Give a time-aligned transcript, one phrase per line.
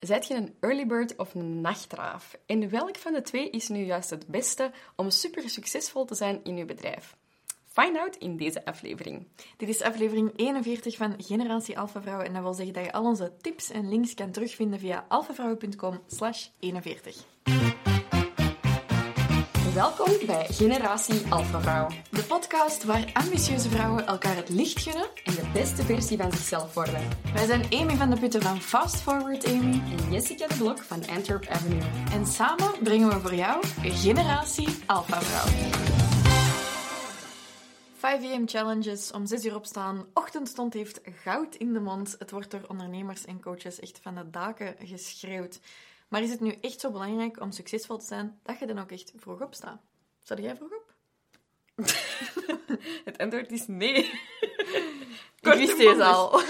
[0.00, 2.38] Zijt je een early bird of een nachtraaf?
[2.46, 6.40] En welk van de twee is nu juist het beste om super succesvol te zijn
[6.44, 7.16] in uw bedrijf?
[7.66, 9.26] Find out in deze aflevering.
[9.56, 13.04] Dit is aflevering 41 van Generatie Alpha Vrouwen en dat wil zeggen dat je al
[13.04, 16.00] onze tips en links kan terugvinden via alphavrouwen.com
[16.58, 17.24] 41.
[19.74, 21.88] Welkom bij Generatie Alpha Vrouw.
[22.10, 26.74] De podcast waar ambitieuze vrouwen elkaar het licht gunnen En de beste versie van zichzelf
[26.74, 27.08] worden.
[27.34, 31.06] Wij zijn Amy van de Putten van Fast Forward Amy En Jessica de Blok van
[31.06, 31.82] Antwerp Avenue.
[32.12, 35.76] en samen brengen we voor jou Generatie Alpha Vrouw.
[37.98, 42.16] 5 am challenges, om 6 uur opstaan, ochtendstond heeft goud in de mond.
[42.18, 45.60] Het wordt door ondernemers en coaches echt van de daken geschreeuwd.
[46.08, 48.90] Maar is het nu echt zo belangrijk om succesvol te zijn dat je dan ook
[48.90, 49.80] echt vroeg opstaat?
[50.22, 50.94] Sta jij vroeg op?
[53.04, 53.96] Het antwoord is nee.
[55.40, 56.40] Ik wist deze al.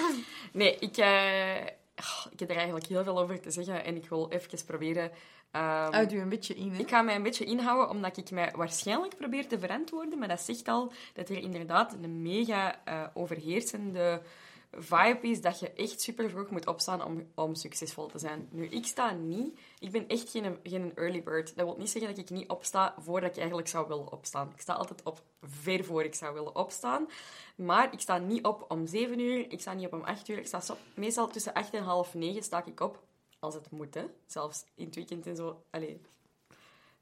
[0.52, 1.66] Nee, ik, eh,
[1.96, 5.10] oh, ik heb er eigenlijk heel veel over te zeggen en ik wil even proberen...
[5.50, 6.78] ehm, Houd u een beetje in, hè?
[6.78, 10.18] Ik ga mij een beetje inhouden, omdat ik mij waarschijnlijk probeer te verantwoorden.
[10.18, 14.22] Maar dat zegt al dat er inderdaad een mega eh, overheersende
[14.70, 18.48] vibe is dat je echt super vroeg moet opstaan om, om succesvol te zijn.
[18.50, 19.58] Nu, ik sta niet...
[19.78, 21.56] Ik ben echt geen, geen early bird.
[21.56, 24.50] Dat wil niet zeggen dat ik niet opsta voordat ik eigenlijk zou willen opstaan.
[24.54, 27.08] Ik sta altijd op ver voor ik zou willen opstaan.
[27.56, 30.38] Maar ik sta niet op om 7 uur, ik sta niet op om 8 uur.
[30.38, 30.60] Ik sta
[30.94, 33.02] meestal tussen 8 en half 9 sta ik op.
[33.38, 34.04] Als het moet, hè.
[34.26, 35.62] Zelfs in het weekend en zo.
[35.70, 36.00] Allee,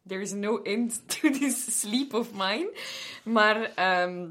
[0.06, 2.70] there is no end to this sleep of mine.
[3.25, 4.30] Maar ehm,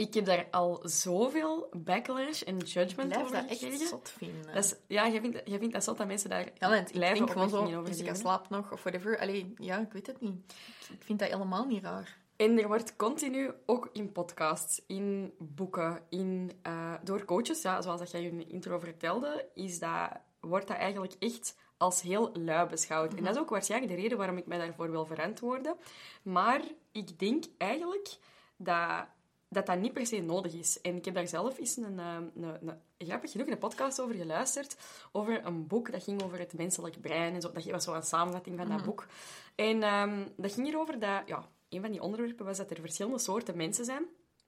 [0.00, 3.86] ik heb daar al zoveel backlash en Ik judgment blijf over dat echt gekregen.
[3.86, 4.54] zot vinden.
[4.54, 7.30] Dat is, ja, jij vindt, jij vindt dat zot dat mensen daar Ja, ik denk
[7.30, 8.16] gewoon zo, Jessica geven.
[8.16, 9.18] slaapt nog, of whatever.
[9.18, 10.52] Allee, ja, ik weet het niet.
[10.90, 12.18] Ik vind dat helemaal niet raar.
[12.36, 18.00] En er wordt continu, ook in podcasts, in boeken, in, eh, door coaches, ja, zoals
[18.00, 22.68] dat jij in je intro vertelde, is dat, wordt dat eigenlijk echt als heel lui
[22.68, 23.14] beschouwd.
[23.14, 25.76] En dat is ook waarschijnlijk de reden waarom ik mij daarvoor wil verantwoorden.
[26.22, 26.60] Maar
[26.92, 28.16] ik denk eigenlijk
[28.56, 29.06] dat
[29.52, 30.80] dat, dat niet per se nodig is.
[30.80, 34.14] En ik heb daar zelf eens een, eh, een, een, grappig genoeg een podcast over
[34.14, 34.76] geluisterd,
[35.12, 37.34] over een boek dat ging over het menselijk brein.
[37.34, 37.52] En zo.
[37.52, 39.06] Dat was zo een samenvatting van dat boek.
[39.54, 41.22] En ehm, dat ging erover dat...
[41.26, 44.02] Ja, een van die onderwerpen was dat er verschillende soorten mensen zijn.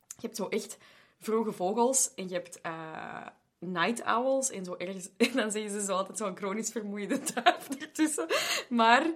[0.07, 0.79] Je hebt zo echt
[1.19, 3.27] vroege vogels en je hebt eh,
[3.59, 5.09] night owls en zo ergens...
[5.17, 8.27] En dan zeggen ze zo altijd zo'n chronisch vermoeide duif ertussen.
[8.69, 9.13] Maar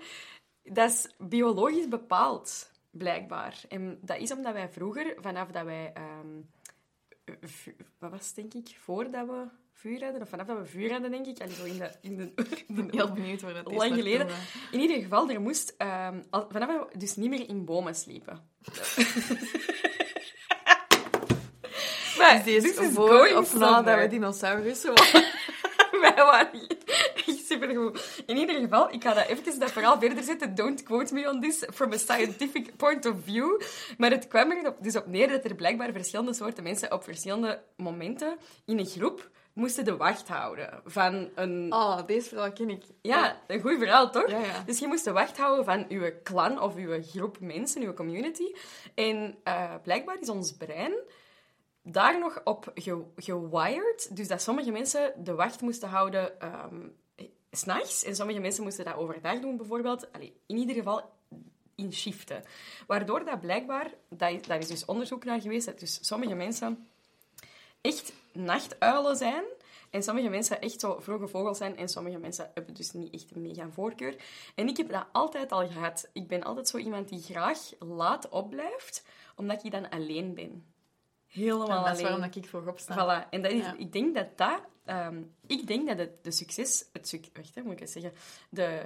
[0.62, 3.60] dat is biologisch bepaald, blijkbaar.
[3.68, 5.92] En dat is omdat wij vroeger, vanaf dat wij...
[5.94, 6.26] ehm,
[7.98, 8.76] wat was het, denk ik?
[8.78, 11.40] Voordat we vuur hadden, of vanaf dat we vuur hadden, denk ik.
[11.40, 11.90] Allee, zo in de...
[12.00, 12.32] In de,
[12.68, 13.76] in de Heel benieuwd waar dat is.
[13.76, 14.26] Lang geleden.
[14.72, 15.74] in ieder geval, er moest...
[15.76, 18.40] ehm, al- vanaf we dus niet meer in bomen sliepen.
[22.18, 25.24] maar, Is this is voor of nadat we dinosaurussen waren?
[26.00, 26.75] Wij waren
[27.61, 28.22] supergoed.
[28.27, 30.55] In ieder geval, ik ga dat even dat verhaal verder zetten.
[30.55, 33.61] Don't quote me on this from a scientific point of view.
[33.99, 37.62] Maar het kwam er dus op neer dat er blijkbaar verschillende soorten mensen op verschillende
[37.77, 41.72] momenten in een groep moesten de wacht houden van een...
[41.72, 42.83] Oh, deze verhaal ken ik.
[43.03, 44.31] Ja, een goed verhaal, toch?
[44.31, 44.62] Ja, ja.
[44.67, 48.55] Dus je moest de wacht houden van uw clan of uw groep mensen, uw community.
[48.94, 50.93] En eh, blijkbaar is ons brein
[51.83, 54.17] daar nog op ge- gewired.
[54.17, 56.81] Dus dat sommige mensen de wacht moesten houden ehm,
[57.56, 58.05] s'nachts.
[58.05, 60.12] En sommige mensen moesten dat overdag doen, bijvoorbeeld.
[60.12, 61.11] Allee, in ieder geval
[61.75, 62.44] in shiften.
[62.87, 63.91] Waardoor dat blijkbaar...
[64.09, 65.67] Dat daar is dus onderzoek naar geweest.
[65.67, 66.89] Dat dus sommige mensen
[67.81, 69.44] echt nachtuilen zijn.
[69.91, 71.77] En sommige mensen echt zo vroege vogels zijn.
[71.77, 74.17] En sommige mensen hebben dus niet echt een mega voorkeur.
[74.55, 76.09] En ik heb dat altijd al gehad.
[76.12, 79.05] Ik ben altijd zo iemand die graag laat opblijft,
[79.37, 80.65] omdat ik dan alleen ben.
[81.27, 82.03] Helemaal En dat is alleen.
[82.03, 82.94] waarom dat ik vroeg opsta.
[82.94, 83.28] Voilà.
[83.31, 83.75] En dat is, Ja.
[83.78, 84.61] ik denk dat dat...
[84.86, 86.84] ehm, ik denk dat het, de succes...
[86.92, 88.12] Het, suc- wacht, hè, moet ik zeggen.
[88.48, 88.82] De,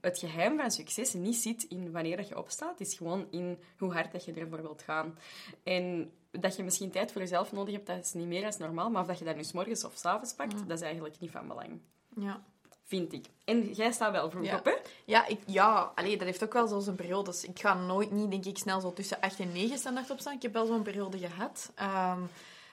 [0.00, 2.78] het geheim van succes niet zit in wanneer dat je opstaat.
[2.78, 5.18] Het is gewoon in hoe hard dat je ervoor wilt gaan.
[5.62, 8.90] En dat je misschien tijd voor jezelf nodig hebt, dat is niet meer als normaal.
[8.90, 11.18] Maar of dat je dat nu 's morgens of 's avonds pakt, dat is eigenlijk
[11.20, 11.80] niet van belang.
[12.16, 12.42] Ja.
[12.84, 13.26] Vind ik.
[13.44, 14.58] En jij staat wel vroeg Ja.
[14.58, 14.74] op, hè?
[15.04, 17.44] Ja, ik, ja allee, dat heeft ook wel zo zijn periodes.
[17.44, 20.34] Ik ga nooit niet, denk ik, snel zo tussen 8 en 9 standaard opstaan.
[20.34, 21.72] Ik heb wel zo'n periode gehad.
[21.74, 22.20] Ehm,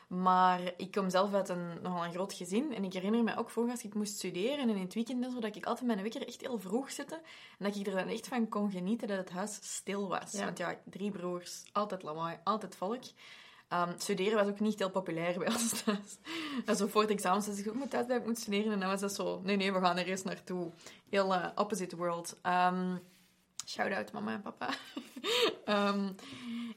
[0.09, 2.73] maar ik kom zelf uit een nogal een groot gezin.
[2.73, 5.31] En ik herinner me ook vroeger als ik moest studeren en in het weekend en
[5.31, 7.15] zo, dat ik altijd mijn wekker echt heel vroeg zette.
[7.57, 10.31] En dat ik er dan echt van kon genieten dat het huis stil was.
[10.31, 10.44] Ja.
[10.45, 13.03] Want ja, drie broers, altijd lawaai, altijd volk.
[13.67, 16.17] Ehm, studeren was ook niet heel populair bij ons thuis.
[16.65, 18.73] En zo voor het examen zei ik, ik moet thuis blijven, ik moet studeren.
[18.73, 20.71] En dan was dat zo, nee, nee, we gaan er eerst naartoe.
[21.09, 22.38] Heel eh, opposite world.
[22.41, 22.95] Ehm
[23.69, 24.69] Shout-out mama en papa.
[25.66, 26.12] Ehm,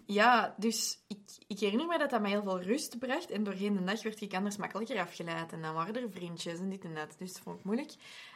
[0.06, 3.30] ja, dus ik, ik herinner me dat dat mij heel veel rust bracht.
[3.30, 5.52] En doorheen de dag werd ik anders makkelijker afgeleid.
[5.52, 7.14] En dan waren er vriendjes en dit en dat.
[7.18, 7.94] Dus dat vond ik moeilijk.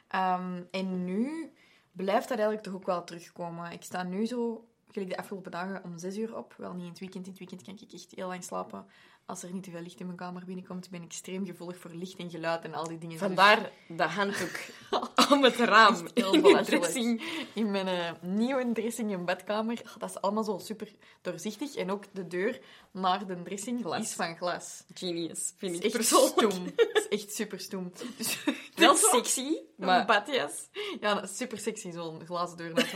[0.08, 1.52] Ehm, en nu
[1.92, 3.72] blijft dat eigenlijk toch ook wel terugkomen.
[3.72, 6.54] Ik sta nu zo, gelijk de afgelopen dagen, om zes uur op.
[6.56, 7.24] Wel niet in het weekend.
[7.24, 8.86] In het weekend kan ik echt heel lang slapen.
[9.26, 11.90] Als er niet te veel licht in mijn kamer binnenkomt, ben ik extreem gevoelig voor
[11.94, 13.18] licht en geluid en al die dingen.
[13.18, 14.58] Dus Vandaar de handdoek
[15.32, 16.06] om het raam.
[16.14, 16.82] heel in belachelijk.
[16.82, 17.22] dressing.
[17.54, 20.88] In mijn eh, nieuwe dressing in badkamer, oh, dat is allemaal zo super
[21.22, 21.74] doorzichtig.
[21.74, 22.60] En ook de deur
[22.92, 24.00] naar de dressing Glas.
[24.02, 24.84] is van glas.
[24.94, 26.52] Genius, vind ik is echt persoonlijk.
[26.52, 26.72] stoem.
[26.94, 27.92] Is echt super stoem.
[28.16, 28.44] Dus,
[28.74, 30.68] Wel zo- sexy, Een maar badjas.
[31.00, 32.74] Ja, super sexy, zo'n glazen deur.
[32.74, 32.92] Dat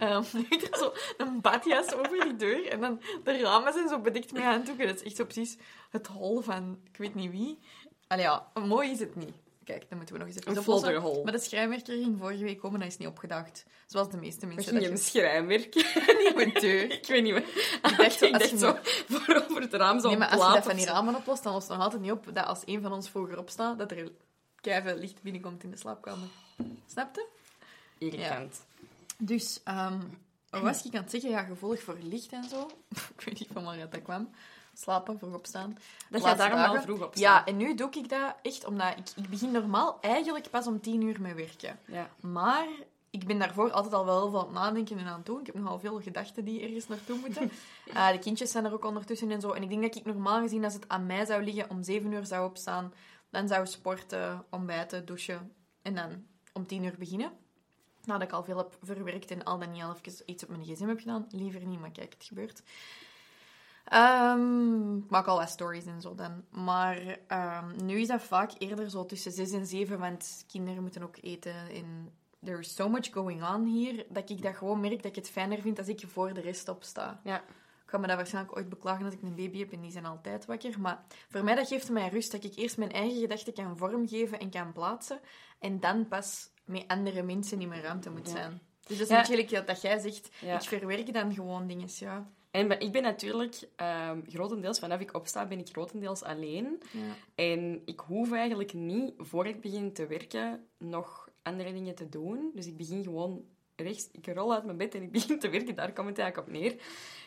[0.00, 4.32] Ehm, je zo een badjas over die deur en dan de ramen zijn zo bedekt
[4.32, 4.86] met handdoeken.
[4.86, 5.56] Dat is echt zo precies
[5.90, 7.58] het hol van ik weet niet wie.
[8.06, 9.32] Allee, ja, mooi is het niet.
[9.64, 11.22] Kijk, dan moeten we nog eens even Een folderhol.
[11.24, 13.64] Maar de schrijnwerker ging vorige week komen, dat is niet opgedacht.
[13.86, 14.74] Zoals de meeste mensen.
[14.74, 15.74] misschien dat een je- schrijnwerk.
[15.74, 16.92] niet een deur.
[16.92, 17.48] ik weet niet meer.
[17.82, 18.76] Ik dacht zo, ik als dacht zo,
[19.08, 20.92] voor over het raam zo'n Nee, maar als je dat van die zo.
[20.92, 23.38] ramen oplost, dan lost het nog altijd niet op dat als een van ons vroeger
[23.38, 24.12] opstaat, dat er
[24.60, 26.28] keiveel licht binnenkomt in de slaapkamer.
[26.86, 27.26] Snap je?
[27.98, 28.66] Irritant.
[29.20, 29.98] Dus, ehm
[30.50, 31.30] wat was ik aan het zeggen?
[31.30, 32.70] Ja, gevoelig voor licht en zo.
[33.16, 34.30] ik weet niet van waar dat kwam.
[34.74, 35.78] Slapen, vroeg opstaan.
[36.10, 37.22] Dat gaat daarom wel vroeg opstaan.
[37.22, 40.80] Ja, en nu doe ik dat echt omdat ik, ik begin normaal eigenlijk pas om
[40.80, 41.78] tien uur met werken.
[41.86, 42.10] Ja.
[42.20, 42.66] Maar
[43.10, 45.40] ik ben daarvoor altijd al wel heel veel aan het nadenken en aan het doen.
[45.40, 47.50] Ik heb nogal veel gedachten die ergens naartoe moeten.
[47.94, 49.50] Eh, de kindjes zijn er ook ondertussen en zo.
[49.50, 52.12] En ik denk dat ik normaal gezien, als het aan mij zou liggen, om zeven
[52.12, 52.92] uur zou opstaan.
[53.30, 55.52] Dan zou sporten, ontbijten, douchen
[55.82, 57.32] en dan om tien uur beginnen.
[58.10, 60.64] Nadat ik al veel heb verwerkt en al dan niet al even iets op mijn
[60.64, 61.26] gsm heb gedaan.
[61.30, 62.62] Liever niet, maar kijk, het gebeurt.
[63.84, 66.44] Ehm, ik maak al wat stories en zo dan.
[66.50, 71.02] Maar ehm, nu is dat vaak eerder zo tussen zes en zeven, want kinderen moeten
[71.02, 71.54] ook eten.
[71.54, 72.12] En
[72.44, 75.30] there is so much going on hier, dat ik dat gewoon merk dat ik het
[75.30, 77.20] fijner vind als ik voor de rest opsta.
[77.24, 77.42] Ja.
[77.84, 80.06] Ik ga me dat waarschijnlijk ooit beklagen als ik een baby heb en die zijn
[80.06, 80.80] altijd wakker.
[80.80, 84.40] Maar voor mij dat geeft mij rust dat ik eerst mijn eigen gedachten kan vormgeven
[84.40, 85.20] en kan plaatsen.
[85.58, 88.60] En dan pas met andere mensen in mijn ruimte moet zijn.
[88.86, 92.30] Dus dat is natuurlijk dat, dat jij zegt, ik verwerk dan gewoon dingen, ja.
[92.50, 96.82] En ik ben natuurlijk ehm, grotendeels, vanaf ik opsta, ben ik grotendeels alleen.
[96.92, 97.14] ja.
[97.34, 102.50] En ik hoef eigenlijk niet, voor ik begin te werken, nog andere dingen te doen.
[102.54, 103.44] Dus ik begin gewoon
[103.76, 105.74] rechts, ik rol uit mijn bed en ik begin te werken.
[105.74, 106.74] Daar komt het eigenlijk op neer.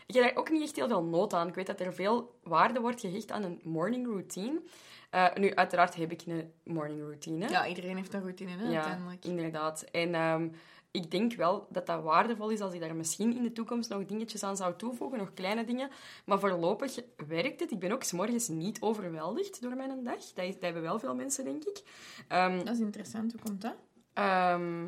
[0.08, 1.48] Ik heb daar ook niet echt heel veel nood aan.
[1.48, 4.62] Ik weet dat er veel waarde wordt gehecht aan een morning routine.
[5.10, 7.50] Eh, nu, uiteraard heb ik een morning routine.
[7.50, 9.26] Ja, iedereen heeft een routine, hè, Ja, uiteindelijk.
[9.26, 9.82] inderdaad.
[9.92, 10.48] En ehm,
[10.92, 14.06] ik denk wel dat dat waardevol is als ik daar misschien in de toekomst nog
[14.06, 15.90] dingetjes aan zou toevoegen, nog kleine dingen.
[16.26, 17.72] Maar voorlopig werkt het.
[17.72, 20.16] Ik ben ook 's morgens niet overweldigd door mijn dag.
[20.34, 21.82] Dat, is, dat hebben wel veel mensen, denk ik.
[22.28, 23.76] Ehm, Dat is interessant, hoe komt dat?
[24.14, 24.88] ehm,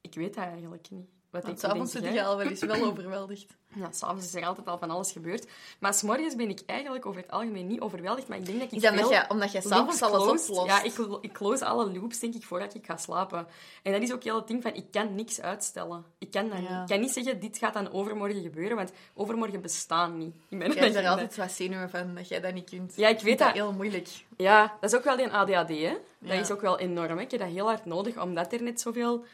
[0.00, 1.08] ik weet dat eigenlijk niet.
[1.30, 3.46] Wat Want ik s'avonds zit je al wel eens wel overweldigd.
[3.74, 5.46] Ja, s'avonds is er altijd al van alles gebeurd.
[5.78, 8.28] Maar s'morgens ben ik eigenlijk over het algemeen niet overweldigd.
[8.28, 10.48] Maar ik denk dat ik Is dat omdat veel jij, omdat jij loops s'avonds alles
[10.48, 10.66] oplost?
[10.66, 13.46] Ja, ik, ik close alle loops, denk ik, voordat ik ga slapen.
[13.82, 16.04] En dat is ook heel het ding van, ik kan niks uitstellen.
[16.18, 16.62] Ik kan, dat Ja.
[16.62, 16.80] niet.
[16.80, 20.34] ik kan niet zeggen, dit gaat dan overmorgen gebeuren, want overmorgen bestaan niet.
[20.48, 22.92] Jij hebt er altijd wat zenuwen van, dat jij dat niet kunt.
[22.96, 23.56] Ja, ik weet dat dat.
[23.56, 24.08] heel moeilijk.
[24.36, 25.96] Ja, dat is ook wel die ADHD, hè.
[26.18, 26.40] Dat Ja.
[26.40, 27.16] is ook wel enorm.
[27.16, 27.20] Hè.
[27.22, 29.24] Ik heb dat heel hard nodig, omdat er net zoveel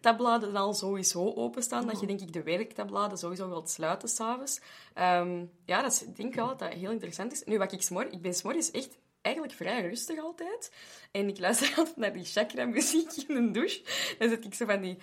[0.00, 4.60] tabbladen al sowieso openstaan, dat je denk ik de werktabbladen sowieso wilt sluiten s'avonds.
[4.94, 7.44] Ehm ja, dat is, ik denk wel dat dat heel interessant is.
[7.44, 10.72] Nu, wat ik smor, ik ben s'morgens echt eigenlijk vrij rustig altijd.
[11.10, 13.82] En ik luister altijd naar die chakra-muziek in een douche.
[14.18, 14.98] Dan zet ik zo van die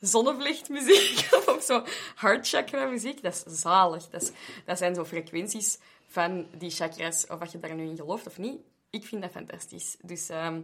[0.00, 3.22] zonnevlechtmuziek of zo hard chakra muziek.
[3.22, 4.08] Dat is zalig.
[4.08, 4.30] Dat, is,
[4.64, 8.38] dat zijn zo frequenties van die chakras, of wat je daar nu in gelooft of
[8.38, 8.60] niet.
[8.90, 9.96] Ik vind dat fantastisch.
[10.00, 10.60] Dus ehm,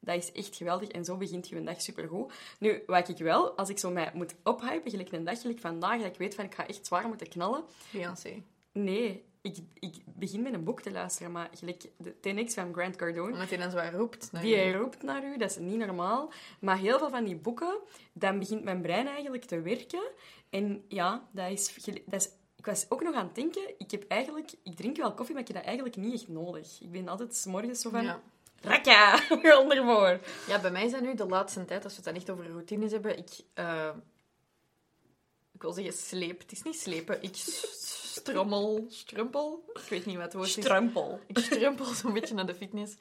[0.00, 0.88] dat is echt geweldig.
[0.88, 2.32] En zo begint je een dag supergoed.
[2.58, 5.98] Nu, wat ik wel, als ik zo mij moet ophypen, gelijk een dag, gelijk vandaag,
[5.98, 7.64] dat ik weet van ik ga echt zwaar moeten knallen.
[7.90, 8.42] Beyoncé.
[8.72, 12.96] Nee, ik, ik begin met een boek te luisteren, maar gelijk de 10X van Grant
[12.96, 13.32] Cardone.
[13.32, 14.32] Omdat hij dan zo roept.
[14.32, 16.32] naar Die roept naar u, dat is niet normaal.
[16.60, 17.78] Maar heel veel van die boeken,
[18.12, 20.10] dan begint mijn brein eigenlijk te werken.
[20.50, 21.74] En ja, dat is,
[22.06, 22.30] dat is...
[22.56, 24.52] Ik was ook nog aan het denken, ik heb eigenlijk...
[24.62, 26.80] Ik drink wel koffie, maar ik heb dat eigenlijk niet echt nodig.
[26.80, 28.04] Ik ben altijd 's morgens zo van...
[28.04, 28.22] Ja.
[28.62, 29.20] Rakka,
[29.62, 30.20] ondervoor.
[30.46, 32.92] ja, bij mij dat nu de laatste tijd, als we het dan echt over routines
[32.92, 33.30] hebben, ik...
[33.54, 33.90] eh,
[35.58, 36.38] ik wil zeggen sleep.
[36.40, 37.22] Het is niet slepen.
[37.22, 39.64] Ik strommel, strumpel.
[39.74, 40.52] Ik weet niet wat het woord is.
[40.64, 41.20] Strumpel.
[41.26, 42.96] Ik strumpel zo'n beetje naar de fitness.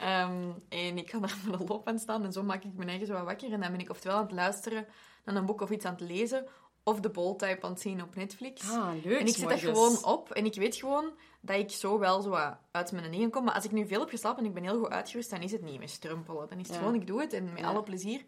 [0.00, 3.06] Ehm, en ik ga daar met een loopband staan en zo maak ik mijn eigen
[3.06, 3.52] zo wat wakker.
[3.52, 4.86] En dan ben ik oftewel aan het luisteren
[5.24, 6.46] naar een boek of iets aan het lezen,
[6.84, 8.70] of de Bold-type aan het zien op Netflix.
[8.70, 9.62] Ah, leuk, en ik dat s'morgens.
[9.62, 11.10] gewoon op en ik weet gewoon
[11.40, 12.38] dat ik zo wel zo
[12.70, 13.44] uit mijn negen kom.
[13.44, 15.52] Maar als ik nu veel heb geslapen en ik ben heel goed uitgerust, dan is
[15.52, 16.48] het niet met strumpelen.
[16.48, 16.82] Dan is het Ja.
[16.82, 17.66] gewoon, ik doe het en met Ja.
[17.68, 18.18] alle plezier.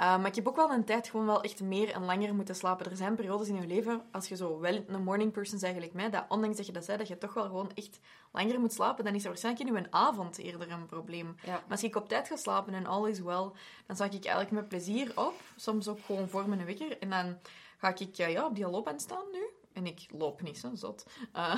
[0.18, 2.90] maar ik heb ook wel een tijd gewoon wel echt meer en langer moeten slapen.
[2.90, 5.92] Er zijn periodes in je leven, als je zo wel een morning person bent gelijk
[5.92, 8.00] mij, dat ondanks dat je dat zei, dat je toch wel gewoon echt
[8.32, 11.36] langer moet slapen, dan is er waarschijnlijk in je avond eerder een probleem.
[11.46, 13.50] Maar als ik op tijd ga slapen en all is well,
[13.86, 15.34] dan zag ik eigenlijk met plezier op.
[15.56, 16.98] Soms ook gewoon voor mijn wekker.
[16.98, 17.36] En dan
[17.76, 19.46] ga ik uh, ja, op die loopband staan nu.
[19.72, 21.06] En ik loop niet, zo zot.
[21.36, 21.56] Uh,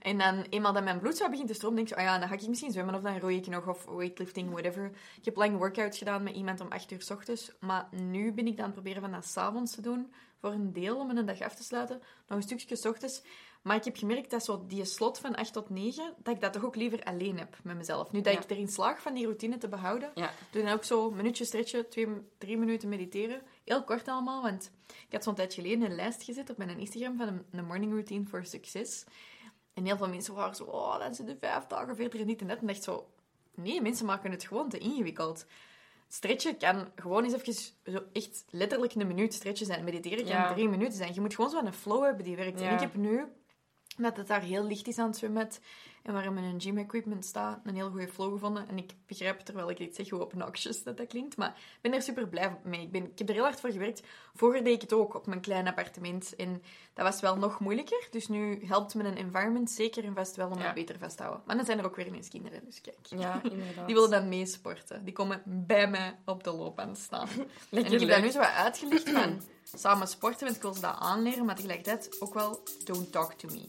[0.00, 2.34] En dan, eenmaal dat mijn bloed begint te stromen, denk ik, oh ja, dan ga
[2.34, 4.90] ik misschien zwemmen of dan roei ik nog, of weightlifting, whatever.
[5.16, 7.52] Ik heb lang workouts gedaan met iemand om 8 uur s ochtends.
[7.60, 10.72] Maar nu ben ik dan aan het proberen van dat s'avonds te doen, voor een
[10.72, 12.02] deel, om een dag af te sluiten.
[12.26, 13.22] Nog een stukje s ochtends.
[13.62, 16.52] Maar ik heb gemerkt dat zo die slot van 8 tot 9, dat ik dat
[16.52, 18.12] toch ook liever alleen heb met mezelf.
[18.12, 20.30] Nu dat ik erin slaag van die routine te behouden, ja.
[20.50, 22.06] doe dan ook zo een minuutje stretchen, twee,
[22.38, 23.42] drie minuten mediteren.
[23.64, 27.16] Heel kort allemaal, want ik had zo'n tijd geleden een lijst gezet op mijn Instagram
[27.16, 29.04] van een, morning routine voor succes.
[29.74, 32.40] En heel veel mensen waren zo, oh, dat zijn de vijf dagen verder en niet
[32.40, 32.58] en dat.
[32.58, 33.08] En dacht zo,
[33.54, 35.46] nee, mensen maken het gewoon te ingewikkeld.
[36.08, 37.54] Stretchen kan gewoon eens even
[37.92, 39.84] zo echt letterlijk een minuut stretchen zijn.
[39.84, 41.14] Mediteren kan drie minuten zijn.
[41.14, 42.60] Je moet gewoon zo een flow hebben die werkt.
[42.60, 43.24] En ik heb nu
[43.96, 45.48] dat het daar heel licht is aan het zwemmen.
[46.02, 48.68] En waar mijn gym equipment staat, een heel goede flow gevonden.
[48.68, 51.36] En ik begrijp terwijl ik dit zeg hoe obnoxious dat dat klinkt.
[51.36, 52.82] Maar ik ben er super blij mee.
[52.82, 54.02] Ik, ben, ik heb er heel hard voor gewerkt.
[54.34, 56.36] Vroeger deed ik het ook op mijn klein appartement.
[56.36, 56.62] En
[56.94, 58.08] dat was wel nog moeilijker.
[58.10, 60.72] Dus nu helpt me een environment zeker en vast wel om ja.
[60.72, 61.44] beter vast te houden.
[61.46, 62.64] Maar dan zijn er ook weer ineens kinderen.
[62.64, 62.96] Dus kijk.
[63.02, 63.86] Ja, inderdaad.
[63.86, 65.04] Die willen dan meesporten.
[65.04, 67.28] Die komen bij mij op de loopbaan staan.
[67.70, 69.40] en ik heb dat nu zo uitgelicht van
[69.74, 71.44] samen sporten, want ik wil ze dat aanleren.
[71.44, 73.68] Maar tegelijkertijd ook wel don't talk to me.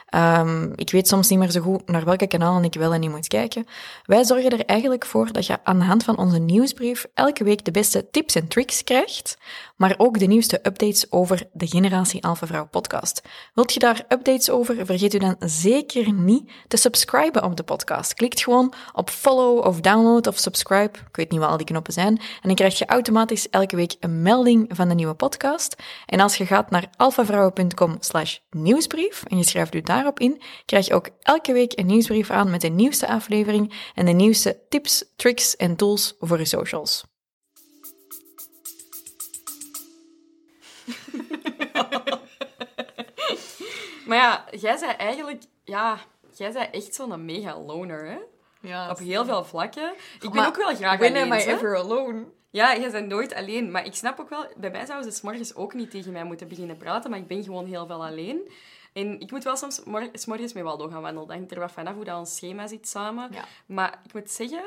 [0.15, 3.09] Um, ik weet soms niet meer zo goed naar welke kanalen ik wel en niet
[3.09, 3.65] moet kijken.
[4.05, 7.65] Wij zorgen er eigenlijk voor dat je aan de hand van onze nieuwsbrief elke week
[7.65, 9.37] de beste tips en tricks krijgt,
[9.81, 13.21] maar ook de nieuwste updates over de Generatie Alpha Vrouw podcast.
[13.53, 14.85] Wilt je daar updates over?
[14.85, 18.13] Vergeet u dan zeker niet te subscriben op de podcast.
[18.13, 20.99] Klikt gewoon op follow of download of subscribe.
[21.09, 22.17] Ik weet niet wat al die knoppen zijn.
[22.17, 25.75] En dan krijg je automatisch elke week een melding van de nieuwe podcast.
[26.05, 30.41] En als je gaat naar alphavrouwen.com slash nieuwsbrief en je schrijft u daar daarop in,
[30.65, 34.59] krijg je ook elke week een nieuwsbrief aan met de nieuwste aflevering en de nieuwste
[34.69, 37.10] tips, tricks en tools voor je socials.
[44.11, 45.43] Maar ja, jij zei eigenlijk...
[45.63, 45.97] Ja,
[46.35, 48.17] jij zei echt zo'n mega loner, hè?
[48.61, 49.93] Ja, Op heel veel vlakken.
[50.19, 51.31] Ik ben ook wel graag alleen.
[51.31, 52.25] Am I ever alone?
[52.49, 53.71] Ja, jij bent nooit alleen.
[53.71, 54.45] Maar ik snap ook wel...
[54.57, 57.27] Bij mij zouden ze s morgens ook niet tegen mij moeten beginnen praten, maar ik
[57.27, 58.51] ben gewoon heel veel alleen.
[58.93, 59.81] En ik moet wel soms
[60.13, 61.27] s morgens met Waldo gaan wandelen.
[61.27, 63.29] Dat hangt er wat vanaf hoe dat ons schema zit samen.
[63.65, 64.63] Maar ik moet zeggen,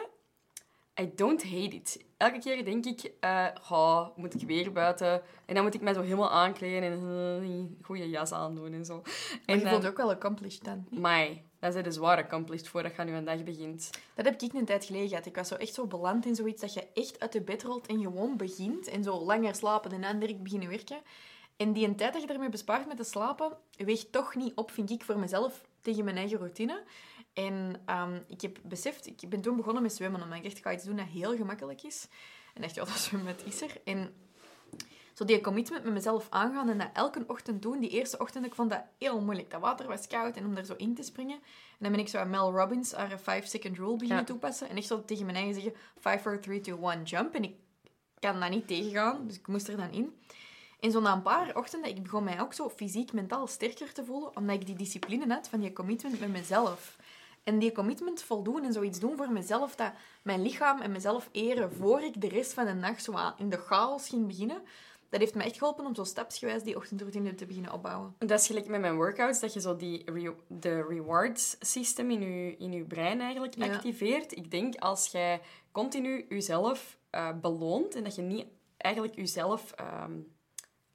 [1.00, 2.04] I don't hate it.
[2.16, 5.22] Elke keer denk ik, uh, moet ik weer buiten?
[5.46, 8.84] En dan moet ik mij zo helemaal aankleden en een uh, goede jas aandoen en
[8.84, 9.02] zo.
[9.46, 10.86] En je voelt ook wel accomplished dan.
[10.90, 13.90] Maar dat is de zware accomplished voordat je nu een dag begint.
[14.14, 15.26] Dat heb ik een tijd geleden gehad.
[15.26, 17.86] Ik was zo echt zo beland in zoiets dat je echt uit de bed rolt
[17.86, 18.88] en gewoon begint.
[18.88, 21.00] En zo langer slapen en dan direct beginnen werken.
[21.56, 24.70] En die een tijd dat je ermee bespaart met te slapen, weegt toch niet op,
[24.70, 26.82] vind ik, voor mezelf tegen mijn eigen routine.
[27.34, 30.72] En um, ik heb beseft, ik ben toen begonnen met zwemmen, omdat ik echt ga
[30.72, 32.08] iets doen dat heel gemakkelijk is.
[32.54, 33.80] En echt, ja, dat zwemmen is er.
[33.84, 34.14] En
[35.14, 37.80] zo die commitment met mezelf aangaan en dat elke ochtend doen.
[37.80, 39.50] Die eerste ochtend, ik vond dat heel moeilijk.
[39.50, 41.36] Dat water was koud en om daar zo in te springen.
[41.36, 44.68] En dan ben ik zo aan Mel Robbins, haar 5-second rule beginnen toepassen.
[44.68, 47.34] En echt zo tegen mijn eigen zeggen, 5, 4, 3, 2, 1, jump.
[47.34, 47.54] En ik
[48.18, 50.14] kan dat niet tegengaan, dus ik moest er dan in.
[50.80, 54.04] En zo na een paar ochtenden, ik begon mij ook zo fysiek, mentaal sterker te
[54.04, 56.96] voelen, omdat ik die discipline had van die commitment met mezelf.
[57.44, 61.72] En die commitment voldoen en zoiets doen voor mezelf, dat mijn lichaam en mezelf eren
[61.72, 64.62] voor ik de rest van de nacht zo in de chaos ging beginnen,
[65.14, 68.14] dat heeft me echt geholpen om zo stapsgewijs die ochtendroutine te beginnen opbouwen.
[68.18, 70.04] Dat is gelijk met mijn workouts, dat je zo die
[70.46, 74.36] de rewards system in je, in je brein eigenlijk activeert.
[74.36, 75.40] Ik denk als jij
[75.72, 78.46] continu jezelf uh, beloont en dat je niet
[78.76, 79.72] eigenlijk jezelf...
[79.72, 80.12] Ehm,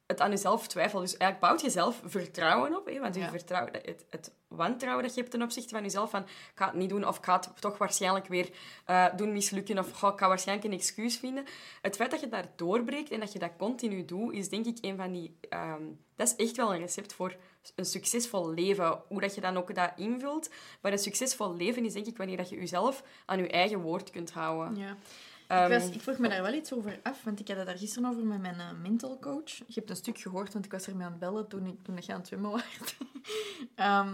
[0.09, 1.03] het aan jezelf twijfelen.
[1.03, 2.85] Dus eigenlijk bouwt je zelf vertrouwen op.
[2.85, 2.99] Hè?
[2.99, 6.09] Want je vertrouwen, het, het wantrouwen dat je hebt ten opzichte van jezelf.
[6.09, 8.49] Van, ik ga het niet doen of ik ga het toch waarschijnlijk weer
[8.89, 9.79] uh, doen mislukken.
[9.79, 11.45] Of ik ga waarschijnlijk een excuus vinden.
[11.81, 14.77] Het feit dat je daar doorbreekt en dat je dat continu doet, is denk ik
[14.81, 15.37] een van die...
[15.49, 17.35] Um, dat is echt wel een recept voor
[17.75, 19.01] een succesvol leven.
[19.07, 20.49] Hoe dat je dan ook dat invult.
[20.81, 24.09] Maar een succesvol leven is denk ik wanneer dat je jezelf aan je eigen woord
[24.09, 24.75] kunt houden.
[24.75, 24.97] Ja.
[25.49, 27.65] Ehm, ik, was, ik vroeg me daar wel iets over af, want ik had het
[27.65, 29.51] daar gisteren over met mijn eh, mental coach.
[29.57, 31.97] Je hebt een stuk gehoord, want ik was ermee aan het bellen toen ik, toen
[31.97, 32.61] ik aan het zwemmen was.
[33.75, 34.13] Ehm,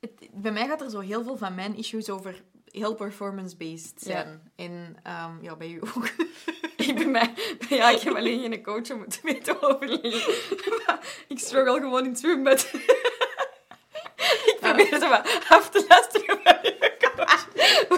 [0.00, 4.50] het- bij mij gaat er zo heel veel van mijn issues over heel performance-based zijn.
[4.56, 6.08] En ehm, ja, bij u ook.
[6.86, 7.34] ik ben mij...
[7.68, 10.34] Ja, ik heb alleen geen coach om het te weten overleggen.
[10.86, 12.60] Maar ik struggle gewoon in het zwembad.
[14.50, 16.57] ik probeer zo wat af te coach.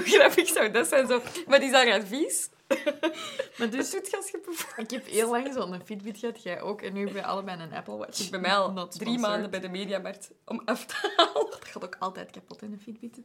[0.01, 1.07] Hoe grappig zou dat zijn?
[1.07, 1.23] Zo.
[1.47, 2.49] Wat is daar advies?
[3.59, 4.39] Maar Dus doet als je
[4.77, 6.83] ik heb heel lang zo'n Fitbit gehad, jij ook.
[6.83, 8.21] En nu hebben we allebei een Apple Watch.
[8.21, 11.51] Ik ben mij al drie maanden bij de mediamarkt om af te halen.
[11.51, 13.17] Dat gaat ook altijd kapot in een Fitbit.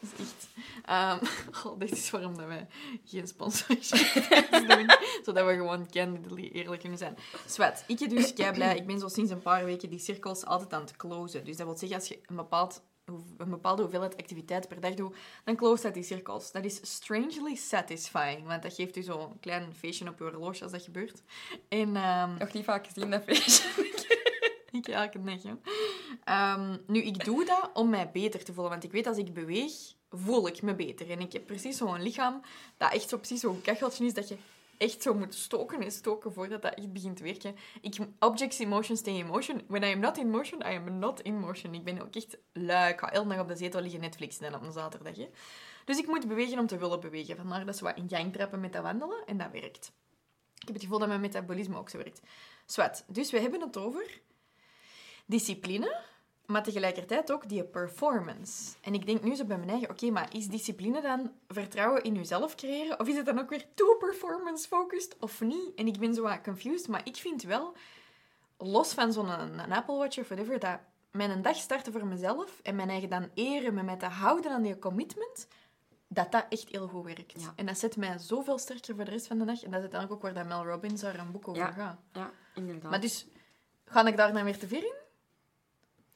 [0.00, 0.48] Dat is echt...
[1.66, 2.66] Oh, dit is waarom dat wij
[3.04, 4.90] geen sponsorship doen.
[5.24, 7.16] Zodat we gewoon candidly eerlijk kunnen zijn.
[7.46, 8.76] Zwet, ik ben dus kei blij.
[8.76, 11.44] Ik ben zo sinds een paar weken die cirkels altijd aan het closen.
[11.44, 12.82] Dus dat wil zeggen, als je een, bepaald,
[13.38, 16.52] een bepaalde hoeveelheid activiteit per dag doet, dan close dat die cirkels.
[16.52, 18.46] Dat is strangely satisfying.
[18.46, 21.22] Want dat geeft u zo'n klein feestje op je horloge als dat gebeurt.
[21.68, 21.96] En...
[21.96, 23.68] ehm, Nog niet vaak gezien, dat feestje.
[24.72, 25.52] ik elke dag, hè.
[26.24, 28.72] Ehm, nu, ik doe dat om mij beter te voelen.
[28.72, 29.72] Want ik weet, als ik beweeg,
[30.10, 31.10] voel ik me beter.
[31.10, 32.40] En ik heb precies zo'n lichaam
[32.76, 34.36] dat echt zo precies zo'n kacheltje is dat je
[34.78, 37.56] echt zo moet stoken en stoken voordat dat echt begint te werken.
[37.80, 39.62] Ik, objects in motion stay in motion.
[39.68, 41.74] When I am not in motion, I am not in motion.
[41.74, 42.92] Ik ben ook echt lui.
[42.92, 45.16] Ik ga elke dag op de zetel liggen Netflixen en op een zaterdag.
[45.16, 45.30] Hè.
[45.84, 47.36] Dus ik moet bewegen om te willen bewegen.
[47.36, 49.24] Vandaar dat ze wat in gang trappen met dat wandelen.
[49.26, 49.92] En dat werkt.
[50.54, 52.20] Ik heb het gevoel dat mijn metabolisme ook zo werkt.
[52.66, 53.04] Zwat.
[53.08, 54.20] Dus we hebben het over
[55.26, 56.00] discipline,
[56.46, 58.74] maar tegelijkertijd ook die performance.
[58.80, 62.14] En ik denk nu zo bij mijn eigen, oké, maar is discipline dan vertrouwen in
[62.14, 63.00] jezelf creëren?
[63.00, 65.74] Of is het dan ook weer too performance-focused of niet?
[65.74, 67.74] En ik ben zo wat confused, maar ik vind wel,
[68.58, 70.78] los van zo'n Apple Watch of whatever, dat
[71.10, 74.62] mijn dag starten voor mezelf en mijn eigen dan eren, me met te houden aan
[74.62, 75.46] die commitment,
[76.08, 77.40] dat dat echt heel goed werkt.
[77.42, 77.52] Ja.
[77.56, 79.62] En dat zet mij zoveel sterker voor de rest van de dag.
[79.62, 81.70] En dat is dan ook waar dat Mel Robbins daar een boek over Ja.
[81.70, 81.98] gaat.
[82.12, 82.90] Ja, inderdaad.
[82.90, 83.26] Maar dus,
[83.84, 84.94] ga ik daar dan weer te ver in?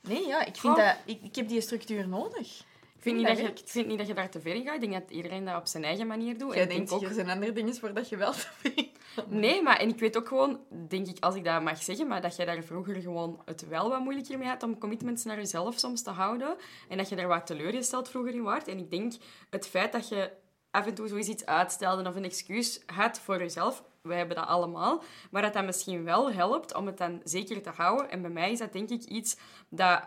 [0.09, 0.97] Nee, ja, ik vind dat...
[1.05, 2.65] Ik, ik heb die structuur nodig.
[2.97, 4.65] ik, vind niet dat dat je, ik vind niet dat je daar te ver in
[4.65, 4.75] gaat.
[4.75, 6.51] Ik denk dat iedereen dat op zijn eigen manier doet.
[6.51, 7.09] En Jij ik denk denkt, ook...
[7.09, 8.89] er zijn andere dingen voordat je wel te ver.
[9.29, 12.21] Nee, maar en ik weet ook gewoon, denk ik, als ik dat mag zeggen, maar
[12.21, 15.79] dat jij daar vroeger gewoon het wel wat moeilijker mee had om commitments naar jezelf
[15.79, 16.57] soms te houden.
[16.89, 18.69] En dat je daar wat teleurgesteld vroeger in waart.
[18.69, 19.13] En ik denk,
[19.51, 20.31] het feit dat je
[20.71, 24.47] af en toe zoiets iets uitstelde of een excuus had voor jezelf, wij hebben dat
[24.47, 28.11] allemaal, maar dat dat misschien wel helpt om het dan zeker te houden.
[28.11, 29.37] En bij mij is dat denk ik iets
[29.69, 30.03] dat...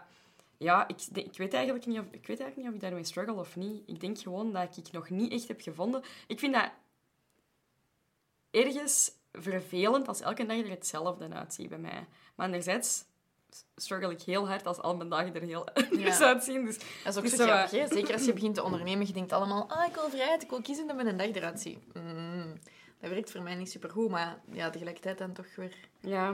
[0.58, 3.34] Ja, ik, ik, weet eigenlijk niet of, ik weet eigenlijk niet of ik daarmee struggle
[3.34, 3.84] of niet.
[3.86, 6.04] Ik denk gewoon dat ik nog niet echt heb gevonden.
[6.28, 6.70] Ik vind dat
[8.52, 12.08] ergens vervelend als elke dag er hetzelfde uitziet bij mij.
[12.36, 13.04] Maar anderzijds
[13.76, 16.26] struggle ik heel hard als al mijn dagen er heel anders Ja.
[16.26, 16.66] uitzien.
[16.66, 17.88] Dus Dat is ook Dus zo grappig?
[17.90, 19.08] Zeker als je begint te ondernemen.
[19.08, 21.78] Je denkt allemaal, ah, ik wil vrijheid, ik wil kiezen dat mijn dag eruit ziet.
[21.94, 22.31] Mm,
[23.02, 25.76] dat werkt voor mij niet supergoed, maar ja, tegelijkertijd dan toch weer...
[26.00, 26.34] ja,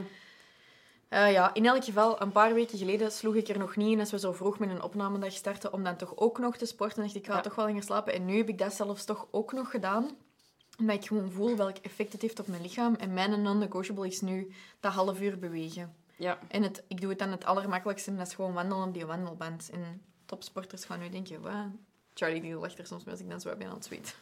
[1.08, 4.00] Eh, ja, in elk geval, een paar weken geleden sloeg ik er nog niet in
[4.00, 7.02] als we zo vroeg met een opnamedag starten, om dan toch ook nog te sporten.
[7.02, 7.40] dacht ik, ik ga Ja.
[7.40, 8.12] toch wel langer slapen.
[8.12, 10.16] En nu heb ik dat zelfs toch ook nog gedaan.
[10.78, 12.94] Omdat ik gewoon voel welk effect het heeft op mijn lichaam.
[12.94, 15.94] En mijn non-negotiable is nu dat half uur bewegen.
[16.16, 16.38] ja.
[16.48, 19.06] En het, ik doe het dan het allermakkelijkste, en dat is gewoon wandelen op die
[19.06, 19.70] wandelband.
[19.72, 21.52] En topsporters gaan nu denken, wat?
[22.18, 24.16] Charlie die lacht er soms mee als ik dan zo ben aan het zweet.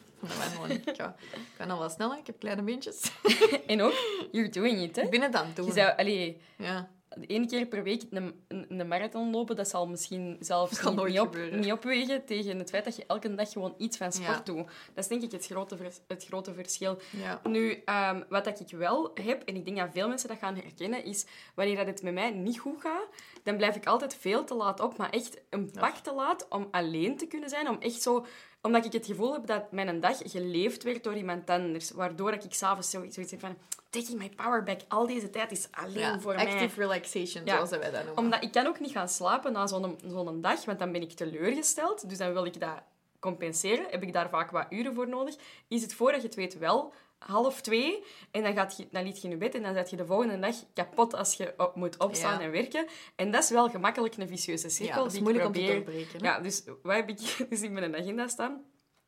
[0.85, 3.11] Ik ga, ik ga nog wel sneller, ik heb kleine beentjes.
[3.67, 3.93] En ook,
[4.31, 5.01] you're doing it, hè?
[5.01, 5.65] Ik ben het aan het doen.
[5.65, 6.89] Je zou, allee, Ja.
[7.27, 11.19] Één keer per week een, een, een marathon lopen, dat zal misschien zelfs niet, niet,
[11.19, 11.59] op, gebeuren.
[11.59, 14.53] niet opwegen tegen het feit dat je elke dag gewoon iets van sport Ja.
[14.53, 14.65] doet.
[14.93, 16.97] Dat is denk ik het grote, vers- het grote verschil.
[17.09, 17.41] ja.
[17.43, 20.55] Nu, ehm, wat dat ik wel heb, en ik denk dat veel mensen dat gaan
[20.55, 23.07] herkennen, is wanneer dat het met mij niet goed gaat,
[23.43, 26.67] dan blijf ik altijd veel te laat op, maar echt een pak te laat om
[26.71, 28.25] alleen te kunnen zijn, om echt zo...
[28.61, 32.41] Omdat ik het gevoel heb dat mijn dag geleefd werd door iemand anders, waardoor ik
[32.49, 33.57] s'avonds zoiets zoiets heb van...
[33.89, 36.45] Taking my power back, al deze tijd is alleen Ja, voor mij.
[36.47, 37.53] active relaxation, Ja.
[37.55, 38.17] zoals wij dat noemen.
[38.17, 41.11] Omdat ik kan ook niet gaan slapen na zo'n zo'n dag, want dan ben ik
[41.11, 42.09] teleurgesteld.
[42.09, 42.81] Dus dan wil ik dat
[43.19, 43.85] compenseren.
[43.89, 45.35] Heb ik daar vaak wat uren voor nodig.
[45.67, 49.17] Is het voordat je het weet wel half twee en dan, gaat je, dan liet
[49.17, 51.75] je in je bed en dan zet je de volgende dag kapot als je op,
[51.75, 52.45] moet opstaan Ja.
[52.45, 52.87] en werken.
[53.15, 54.95] En dat is wel gemakkelijk een vicieuze cirkel.
[54.95, 56.19] ja, dat is die ik moeilijk om te doorbreken.
[56.19, 56.25] hè?
[56.25, 58.63] Ja, dus wat heb ik dus in mijn agenda staan?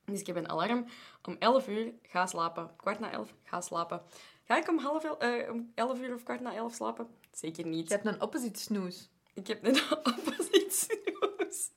[0.05, 0.85] Dus ik heb een alarm.
[1.27, 2.71] Om 11 uur ga slapen.
[2.77, 4.01] Kwart na 11 ga slapen.
[4.43, 7.07] Ga ik om, half el- eh, om 11 uur of kwart na 11 slapen?
[7.31, 7.87] Zeker niet.
[7.89, 9.09] Je hebt een opposite snoes.
[9.33, 11.69] Ik heb een opposite snoes.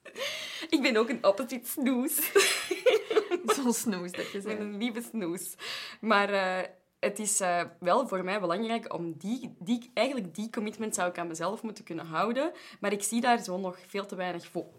[0.69, 2.19] Ik ben ook een opposite snoes.
[3.57, 4.57] Zo'n snoes dat je zei.
[4.57, 5.55] een lieve snoes.
[6.01, 6.69] Maar eh,
[7.01, 9.91] het is eh, wel voor mij belangrijk om die, die...
[9.95, 12.53] Eigenlijk die commitment zou ik aan mezelf moeten kunnen houden.
[12.81, 14.73] Maar ik zie daar zo nog veel te weinig vo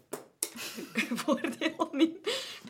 [1.22, 2.18] voordeel in.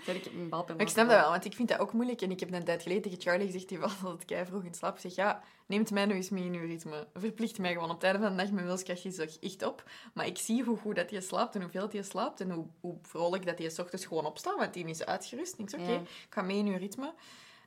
[0.05, 2.21] Ik mijn balpen Maar ik snap dat wel, want ik vind dat ook moeilijk.
[2.23, 4.75] En ik heb een tijd geleden tegen Charlie gezegd, die was altijd kei vroeg in
[4.75, 4.95] slaap.
[4.95, 7.07] Ik zeg, ja, neemt mij nu eens mee in uw ritme.
[7.15, 8.53] Verplicht mij gewoon op het einde van de dag.
[8.53, 9.83] Mijn wilskracht is er echt op.
[10.15, 12.41] Maar ik zie hoe goed dat hij slaapt en hoeveel hij slaapt.
[12.41, 15.59] En hoe, hoe vrolijk dat hij s ochtends gewoon opstaat, want die is uitgerust.
[15.59, 15.99] Ik zeg, oké, Ja.
[16.01, 17.15] ik ga mee in uw ritme.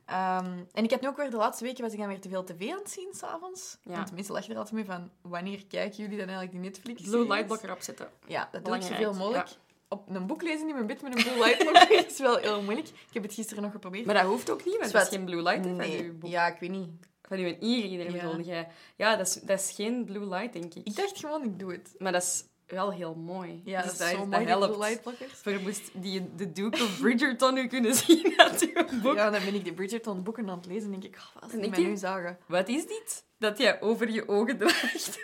[0.06, 2.28] Ehm, en ik heb nu ook weer de laatste weken was ik dan weer te
[2.28, 3.78] veel tv aan het zien s'avonds.
[3.82, 3.92] Ja.
[3.92, 7.02] Want mensen lachen er altijd mee van, wanneer kijken jullie dan eigenlijk die Netflix?
[7.02, 8.08] Blue light blocker opzetten.
[8.26, 9.48] Ja, dat doe ik zoveel mogelijk.
[9.48, 9.54] ja.
[9.88, 12.62] Op een boek lezen in mijn bed met een blue light blocker is wel heel
[12.62, 12.88] moeilijk.
[12.88, 14.04] Ik heb het gisteren nog geprobeerd.
[14.06, 15.04] Maar dat hoeft ook niet, want Zwart.
[15.04, 16.30] dat is geen blue light van uw boek.
[16.30, 16.88] Ja, ik weet niet.
[17.22, 18.28] Van uw e-reader Ja.
[18.28, 18.68] bedoel jij.
[18.96, 20.86] Ja, dat is, dat is geen blue light, denk ik.
[20.86, 21.94] Ik dacht gewoon, ik doe het.
[21.98, 23.60] Maar dat is wel heel mooi.
[23.64, 24.66] Ja, Dus dat is zo dat mooi, helpt.
[24.66, 25.32] blue light blockers.
[25.32, 29.14] Voor moest die de Duke of Bridgerton nu kunnen zien uit uw boek.
[29.14, 31.76] Ja, dan ben ik de Bridgerton boeken aan het lezen en denk ik, oh, wat
[31.78, 32.38] nu zagen.
[32.46, 33.24] Wat is dit?
[33.38, 35.18] Dat jij over je ogen draagt.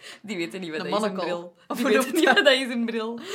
[0.22, 1.54] Die weten niet wat De dat is, een bril.
[1.68, 2.34] Of Die weten niet dat?
[2.34, 3.18] wat dat is, een bril.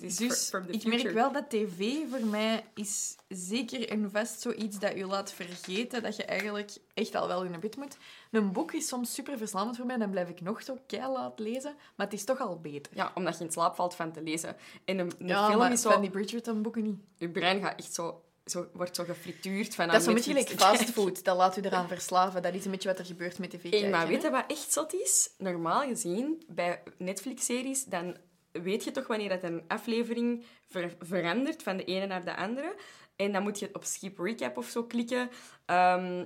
[0.00, 4.96] Is dus ik merk wel dat tv voor mij is zeker en vast zoiets dat
[4.96, 7.96] je laat vergeten dat je eigenlijk echt al wel in een bed moet.
[8.30, 11.74] Een boek is soms super verslavend voor mij, dan blijf ik nog zo laat lezen,
[11.96, 12.92] maar het is toch al beter.
[12.94, 14.56] Ja, omdat je in slaap valt van te lezen.
[14.84, 15.90] En een, een Ja, film is zo...
[15.90, 16.98] van die Bridgerton boeken niet.
[17.16, 20.56] Je brein gaat echt zo, zo, wordt zo gefrituurd van Dat is een beetje like
[20.58, 21.24] fastfood.
[21.24, 22.42] Dat laat u eraan verslaven.
[22.42, 23.90] Dat is een beetje wat er gebeurt met tv kijken.
[23.90, 25.30] maar weet je wat echt zot is?
[25.38, 28.16] Normaal gezien, bij Netflix-series, dan
[28.52, 32.74] weet je toch wanneer dat een aflevering ver- verandert van de ene naar de andere.
[33.16, 35.30] En dan moet je op skip recap of zo klikken.
[35.66, 36.24] Ehm,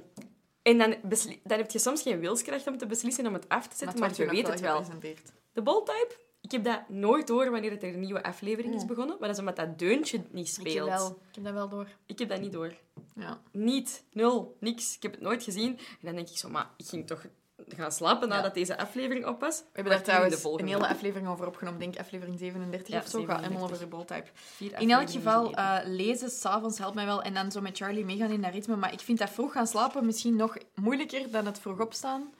[0.62, 0.94] en dan,
[1.42, 4.08] dan heb je soms geen wilskracht om te beslissen om het af te zetten, maar,
[4.08, 4.84] wordt je weet het wel.
[5.52, 9.16] De bold-type, ik heb dat nooit door wanneer er een nieuwe aflevering is begonnen.
[9.18, 10.88] Maar dat is omdat dat deuntje niet Ik heb, speelt.
[10.88, 11.86] wel, ik heb dat wel door.
[12.06, 12.74] Ik heb dat niet door.
[13.14, 13.40] Ja.
[13.52, 14.04] Niet.
[14.12, 14.56] Nul.
[14.60, 14.96] Niks.
[14.96, 15.78] Ik heb het nooit gezien.
[15.78, 17.24] En dan denk ik zo, maar ik ging toch
[17.68, 18.34] gaan slapen Ja.
[18.34, 19.58] nadat deze aflevering op was.
[19.58, 21.80] We hebben daar trouwens een hele hele aflevering over opgenomen.
[21.80, 23.24] Ik denk aflevering 37 Ja, of zo.
[23.24, 23.70] Gaat helemaal 37.
[23.70, 24.24] over de
[24.60, 24.82] boltype.
[24.82, 27.22] In elk geval, eh, lezen s'avonds helpt mij wel.
[27.22, 28.76] En dan zo met Charlie meegaan in dat ritme.
[28.76, 32.32] Maar ik vind dat vroeg gaan slapen misschien nog moeilijker dan het vroeg opstaan.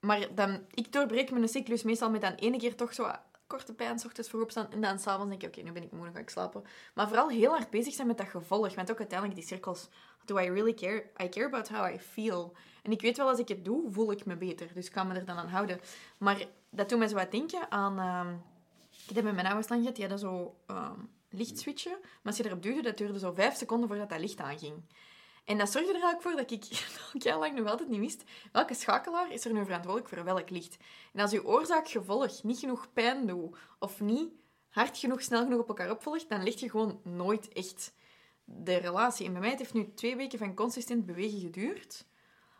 [0.00, 3.10] Maar dan, ik doorbreek mijn cyclus meestal met dan ene keer toch zo
[3.48, 4.70] korte pijn, ochtends vroeg opstaan.
[4.70, 6.64] En dan s'avonds denk ik, oké, nu ben ik moe, dan ga ik slapen.
[6.94, 8.74] Maar vooral heel hard bezig zijn met dat gevolg.
[8.74, 9.88] Want ook uiteindelijk die cirkels.
[10.24, 11.10] Do I really care?
[11.22, 12.52] I care about how I feel.
[12.82, 14.74] En ik weet wel, als ik het doe, voel ik me beter.
[14.74, 15.80] Dus ik kan me er dan aan houden.
[16.18, 17.98] Maar dat doet mij zo wat denken aan...
[17.98, 18.34] ehm,
[19.08, 21.98] ik heb met mijn ouders lang gehad, die hadden zo ehm lichtswitchen.
[22.00, 24.82] Maar als je erop duwde, dat duurde zo vijf seconden voordat dat licht aanging.
[25.48, 26.64] En dat zorgde er eigenlijk voor dat ik
[27.24, 30.76] heel lang nog altijd niet wist welke schakelaar is er nu verantwoordelijk voor welk licht.
[31.12, 34.32] En als je oorzaak-gevolg niet genoeg pijn doet of niet
[34.68, 37.92] hard genoeg, snel genoeg op elkaar opvolgt, dan ligt je gewoon nooit echt
[38.44, 39.26] de relatie.
[39.26, 42.04] En bij mij het heeft nu twee weken van consistent bewegen geduurd,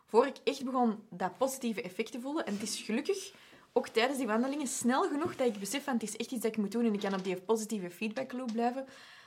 [0.07, 2.47] voor ik echt begon dat positieve effect te voelen.
[2.47, 3.33] En het is gelukkig
[3.73, 6.53] ook tijdens die wandelingen snel genoeg dat ik besef van het is echt iets dat
[6.53, 8.87] ik moet doen en ik kan op die positieve feedback loop blijven.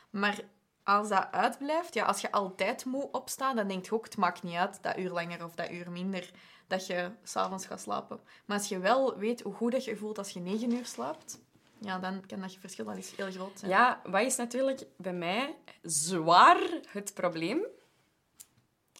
[0.10, 0.42] Maar
[0.84, 4.44] als dat uitblijft, ja, als je altijd moe opstaat, dan denk je ook, het maakt
[4.44, 6.32] niet uit, dat uur langer of dat uur minder,
[6.68, 8.20] dat je s'avonds gaat slapen.
[8.46, 10.86] Maar als je wel weet hoe goed dat je je voelt als je negen uur
[10.86, 11.40] slaapt,
[11.80, 13.72] ja, dan kan dat verschil wel eens heel groot zijn.
[13.72, 17.66] Ja, wat is natuurlijk bij mij zwaar het probleem?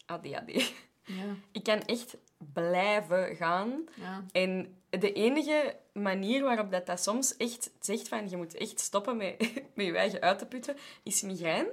[0.06, 0.74] ADHD.
[1.04, 2.18] Ja, Ik kan echt
[2.54, 3.84] blijven gaan.
[3.96, 4.24] ja.
[4.32, 9.18] En de enige manier waarop dat, dat soms echt zegt van je moet echt stoppen
[9.18, 9.40] met,
[9.76, 11.72] met je eigen uit te putten, is migraine.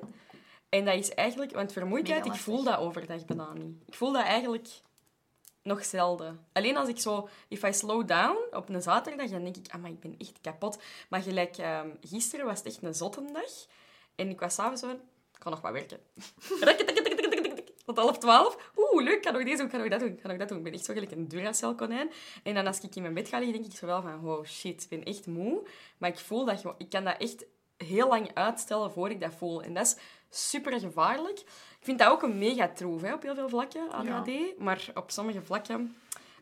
[0.69, 1.53] En dat is eigenlijk...
[1.53, 3.83] Want vermoeidheid, ik voel dat overdag bijna niet.
[3.87, 4.69] Ik voel dat eigenlijk
[5.63, 6.47] nog zelden.
[6.53, 7.29] Alleen als ik zo...
[7.49, 10.41] If I slow down op een zaterdag, dan denk ik, ah, maar ik ben echt
[10.41, 10.79] kapot.
[11.09, 13.67] Maar gelijk ehm, gisteren was het echt een zotte dag.
[14.15, 14.91] En ik was s'avonds zo
[15.39, 16.01] ik kan nog wat werken.
[17.89, 18.71] Tot half twaalf.
[18.77, 20.39] Oeh, leuk, ik kan nog deze doen, ik kan nog dat doen, ik kan nog
[20.39, 20.59] dat doen.
[20.59, 22.11] Ik ben echt zo gelijk een Duracell-konijn.
[22.43, 24.47] En dan als ik in mijn bed ga liggen, denk ik zo wel van, wow,
[24.47, 25.67] shit, ik ben echt moe.
[25.99, 27.45] Maar ik voel dat ik kan dat echt
[27.77, 29.63] heel lang uitstellen voor ik dat voel.
[29.63, 29.97] En dat is
[30.31, 31.39] super gevaarlijk.
[31.79, 34.59] Ik vind dat ook een mega troef, hè, op heel veel vlakken, ADHD.
[34.59, 35.97] Maar op sommige vlakken...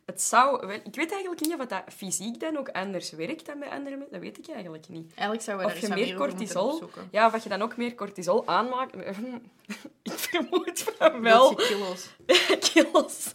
[0.06, 0.76] Het zou wel...
[0.84, 4.12] Ik weet eigenlijk niet of dat fysiek dan ook anders werkt dan bij andere mensen.
[4.12, 5.12] Dat weet ik eigenlijk niet.
[5.14, 6.90] Eigenlijk zouden we Of je meer cortisol...
[7.10, 8.94] Ja, of dat je dan ook meer cortisol aanmaakt.
[10.02, 11.54] ik vermoed van wel.
[11.54, 12.08] Kilo's?
[12.72, 13.32] kilo's.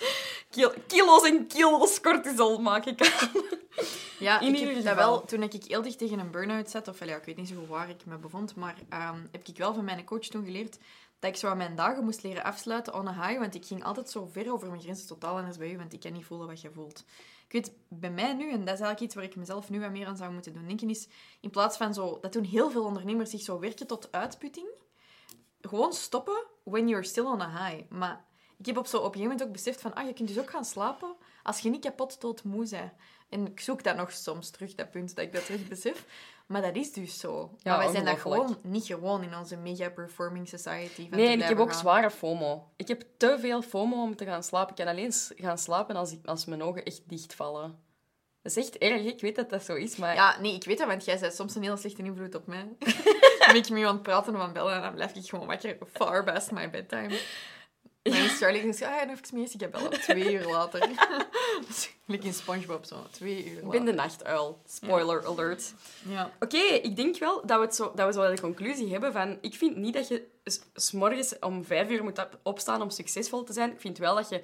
[0.50, 3.42] Kil- kilo's en kilo's cortisol maak ik aan.
[4.20, 7.06] Ja, In ik heb dat wel, toen ik heel dicht tegen een burn-out zat, of
[7.06, 9.74] ja, ik weet niet zo goed waar ik me bevond, maar ehm, heb ik wel
[9.74, 10.78] van mijn coach toen geleerd
[11.22, 14.10] dat ik zo mijn dagen moest leren afsluiten on a high, want ik ging altijd
[14.10, 16.62] zo ver over mijn grenzen, totaal anders bij u, want ik kan niet voelen wat
[16.62, 17.06] je voelt.
[17.48, 19.92] Ik weet, bij mij nu, en dat is eigenlijk iets waar ik mezelf nu wat
[19.92, 21.08] meer aan zou moeten doen denken, is
[21.40, 24.68] in plaats van zo, dat doen heel veel ondernemers zich zo werken tot uitputting,
[25.62, 27.84] gewoon stoppen when you're still on a high.
[27.90, 28.26] Maar
[28.58, 30.40] Ik heb op, zo, op een gegeven moment ook beseft van, ah, je kunt dus
[30.40, 32.92] ook gaan slapen als je niet kapot doodmoe bent.
[33.30, 36.06] En ik zoek dat nog soms terug, dat punt, dat ik dat terug besef.
[36.52, 37.56] Maar dat is dus zo.
[37.58, 41.10] Ja, maar wij zijn dat gewoon niet gewoon in onze mega-performing society.
[41.10, 41.80] van Nee, en ik heb ook gaan.
[41.80, 42.68] zware FOMO.
[42.76, 44.70] Ik heb te veel FOMO om te gaan slapen.
[44.70, 47.80] Ik kan alleen gaan slapen als, ik, als mijn ogen echt dichtvallen.
[48.42, 50.16] Dat is echt erg, ik weet dat dat zo is, maar...
[50.16, 52.68] Ja, nee, ik weet dat, want jij bent soms een heel slechte invloed op mij.
[53.40, 55.48] dan ben ik met iemand praten of aan het bellen en dan blijf ik gewoon
[55.48, 57.20] wakker far past my bedtime.
[58.02, 59.92] En Charlie en zegt, ah, ja, even ik heb bellen.
[59.92, 60.90] Twee uur later.
[62.06, 62.96] Like in Spongebob, zo.
[63.12, 63.70] Twee uur Ik later.
[63.70, 64.62] ben de nachtuil.
[64.66, 65.74] Spoiler alert.
[66.10, 66.32] Ja.
[66.40, 69.38] Oké, ik denk wel dat we, het zo, dat we zo de conclusie hebben van...
[69.42, 70.28] Ik vind niet dat je
[70.94, 73.72] morgens om vijf uur moet op- opstaan om succesvol te zijn.
[73.72, 74.44] Ik vind wel dat je,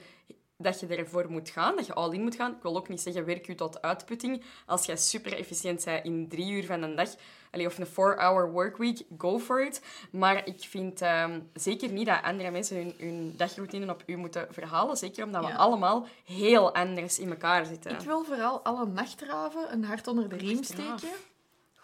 [0.58, 2.52] dat je ervoor moet gaan, dat je all in moet gaan.
[2.52, 4.44] Ik wil ook niet zeggen, werk je tot uitputting.
[4.66, 7.10] Als jij super efficiënt bent in drie uur van een dag...
[7.58, 9.82] allee, Of een four-hour workweek, go for it.
[10.12, 14.48] Maar ik vind ehm, zeker niet dat andere mensen hun, hun dagroutine op u moeten
[14.50, 14.98] verhalen.
[14.98, 15.56] Zeker omdat we Ja.
[15.56, 17.92] allemaal heel anders in elkaar zitten.
[17.92, 21.10] Ik wil vooral alle nachtraven een hart onder de riem steken.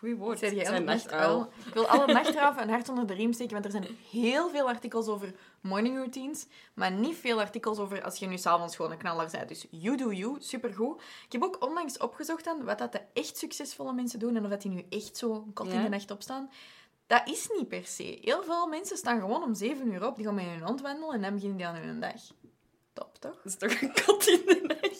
[0.03, 0.39] Goeie woord.
[0.39, 1.37] Jij een nachtuil.
[1.37, 1.67] nachtuil?
[1.67, 4.67] Ik wil alle nachtraven een hart onder de riem steken, want er zijn heel veel
[4.67, 8.97] artikels over morning routines, maar niet veel artikels over als je nu s'avonds gewoon een
[8.97, 9.47] knaller bent.
[9.47, 11.01] Dus you do you, supergoed.
[11.25, 14.49] Ik heb ook onlangs opgezocht dan wat dat de echt succesvolle mensen doen en of
[14.49, 16.49] dat die nu echt zo kot in de nacht opstaan.
[17.07, 18.17] Dat is niet per se.
[18.21, 21.15] Heel veel mensen staan gewoon om zeven uur op, die gaan met hun hond wandelen
[21.15, 22.21] en dan beginnen die aan hun dag.
[22.93, 23.41] Top, toch?
[23.41, 24.92] Dat is toch een kat in de nacht?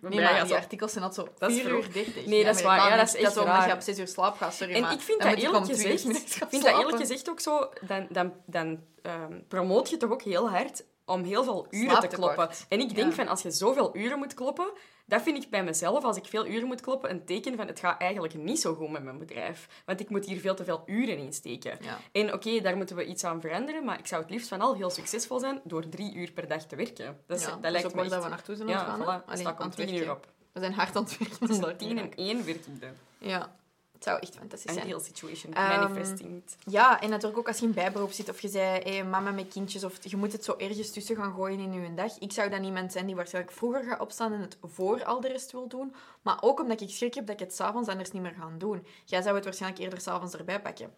[0.00, 1.84] Nee, maar die artikels zijn altijd zo Dat is 4 vroeg.
[1.86, 2.26] uur 30.
[2.26, 2.90] Nee, dat is waar.
[2.90, 5.22] Ja, dat is echt omdat je op 6 uur slaap gaat, sorry, En ik vind
[5.22, 6.02] dat eerlijk gezegd,
[6.48, 10.50] vind dat eerlijk gezegd ook zo, dan, dan, dan ehm, promoot je toch ook heel
[10.50, 12.48] hard om heel veel uren te kloppen.
[12.68, 14.72] En ik denk van, als je zoveel uren moet kloppen,
[15.06, 17.80] dat vind ik bij mezelf, als ik veel uren moet kloppen, een teken van het
[17.80, 19.68] gaat eigenlijk niet zo goed met mijn bedrijf.
[19.84, 21.78] Want ik moet hier veel te veel uren in steken.
[21.80, 21.98] Ja.
[22.12, 24.74] En oké, daar moeten we iets aan veranderen, maar ik zou het liefst van al
[24.74, 27.20] heel succesvol zijn door drie uur per dag te werken.
[27.26, 28.10] Dat, is, Ja, dat dat is lijkt me echt...
[28.10, 28.88] dat we naartoe zijn Ja, voilà.
[28.88, 29.00] gaan?
[29.00, 30.32] Ik Allee, sta aan om het tien uur op.
[30.52, 31.46] We zijn hard aan het werken.
[31.46, 33.56] Tussen tien en één werk ik Ja,
[34.04, 34.84] zou echt fantastisch zijn.
[34.84, 35.54] ideal situation.
[35.54, 36.42] Ehm, Manifesting.
[36.64, 39.48] Ja, en natuurlijk ook als je in bijberoep zit of je zei hey, mama met
[39.48, 42.18] kindjes of je moet het zo ergens tussen gaan gooien in je dag.
[42.18, 45.28] Ik zou dan iemand zijn die waarschijnlijk vroeger gaat opstaan en het voor al de
[45.28, 45.94] rest wil doen.
[46.22, 48.86] Maar ook omdat ik schrik heb dat ik het s'avonds anders niet meer ga doen.
[49.04, 50.94] Jij zou het waarschijnlijk eerder s'avonds erbij pakken.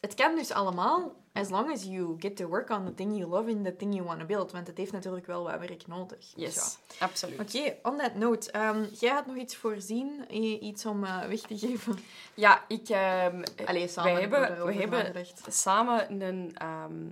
[0.00, 3.28] Het kan dus allemaal, as long as you get to work on the thing you
[3.30, 4.52] love and the thing you want to build.
[4.52, 6.32] Want het heeft natuurlijk wel wat werk nodig.
[6.34, 7.40] Yes, absoluut.
[7.40, 8.50] Oké, on that note.
[8.50, 11.98] ehm, jij had nog iets voorzien, iets om eh, weg te geven.
[12.34, 12.88] Ja, ik...
[12.88, 17.04] ehm, Allee, samen we hebben, we hebben samen een, ehm,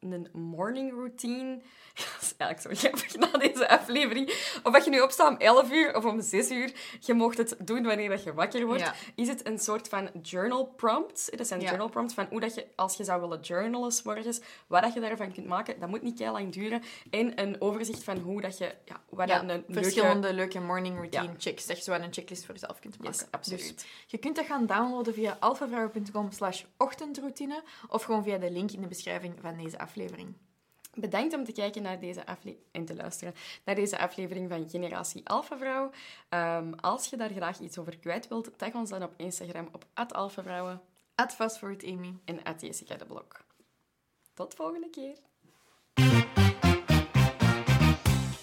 [0.00, 1.60] een morning routine.
[2.12, 4.28] Dat is eigenlijk zo grappig na deze aflevering.
[4.62, 7.56] Of dat je nu opstaat om 11 uur of om 6 uur, je mocht het
[7.58, 8.80] doen wanneer dat je wakker wordt.
[8.82, 8.94] Ja.
[9.14, 11.36] Is het een soort van journal prompt?
[11.38, 11.68] Dat zijn Ja.
[11.68, 15.00] journal prompts van hoe dat je, als je zou willen journalen morgens, wat dat je
[15.00, 15.80] daarvan kunt maken.
[15.80, 16.82] Dat moet niet heel lang duren.
[17.10, 20.96] En een overzicht van hoe dat je, ja, wat Ja, een leuke- verschillende leuke morning
[20.96, 21.66] routine checks.
[21.66, 23.12] Dat je zo een checklist voor jezelf kunt maken.
[23.18, 23.76] Yes, absoluut.
[23.76, 28.70] Dus je kunt dat gaan downloaden via alphavrouwen.com slash ochtendroutine of gewoon via de link
[28.70, 30.34] in de beschrijving van deze aflevering.
[31.00, 32.24] Bedankt om te kijken naar deze
[32.70, 33.34] en te luisteren
[33.64, 35.90] naar deze aflevering van Generatie Alpha Vrouw.
[36.28, 39.84] Ehm, als je daar graag iets over kwijt wilt, tag ons dan op Instagram op
[40.12, 40.80] @alphavrouwen
[41.14, 42.14] At Fastforward Amy.
[42.24, 43.40] en Jessica de Blok.
[44.34, 45.16] Tot volgende keer.